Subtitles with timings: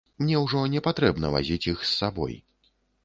[0.21, 2.35] Мне ўжо не патрэбна вазіць іх з сабой.